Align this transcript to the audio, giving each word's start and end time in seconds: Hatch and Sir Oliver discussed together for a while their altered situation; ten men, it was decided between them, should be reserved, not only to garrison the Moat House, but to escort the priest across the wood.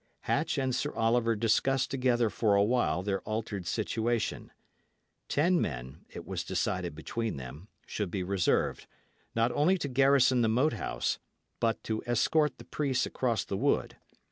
Hatch 0.21 0.57
and 0.57 0.73
Sir 0.73 0.91
Oliver 0.95 1.35
discussed 1.35 1.91
together 1.91 2.31
for 2.31 2.55
a 2.55 2.63
while 2.63 3.03
their 3.03 3.21
altered 3.21 3.67
situation; 3.67 4.51
ten 5.27 5.61
men, 5.61 6.05
it 6.09 6.25
was 6.25 6.43
decided 6.43 6.95
between 6.95 7.37
them, 7.37 7.67
should 7.85 8.09
be 8.09 8.23
reserved, 8.23 8.87
not 9.35 9.51
only 9.51 9.77
to 9.77 9.87
garrison 9.87 10.41
the 10.41 10.49
Moat 10.49 10.73
House, 10.73 11.19
but 11.59 11.83
to 11.83 12.01
escort 12.07 12.57
the 12.57 12.65
priest 12.65 13.05
across 13.05 13.45
the 13.45 13.57
wood. 13.57 13.95